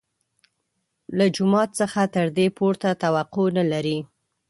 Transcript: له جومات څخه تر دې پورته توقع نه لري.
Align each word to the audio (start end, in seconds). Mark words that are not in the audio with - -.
له 1.17 1.25
جومات 1.35 1.69
څخه 1.79 2.01
تر 2.15 2.27
دې 2.37 2.47
پورته 2.57 2.89
توقع 3.03 3.47
نه 3.57 3.63
لري. 3.71 3.99